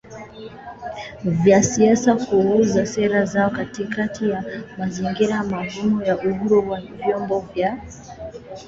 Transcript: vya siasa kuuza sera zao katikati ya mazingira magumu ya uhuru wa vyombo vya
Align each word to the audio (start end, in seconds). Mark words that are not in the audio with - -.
vya 1.25 1.63
siasa 1.63 2.15
kuuza 2.15 2.85
sera 2.85 3.25
zao 3.25 3.49
katikati 3.49 4.29
ya 4.29 4.43
mazingira 4.77 5.43
magumu 5.43 6.01
ya 6.03 6.17
uhuru 6.17 6.69
wa 6.69 6.81
vyombo 6.81 7.39
vya 7.39 7.81